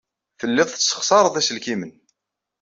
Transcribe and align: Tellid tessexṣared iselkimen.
Tellid 0.39 0.67
tessexṣared 0.69 1.35
iselkimen. 1.41 1.91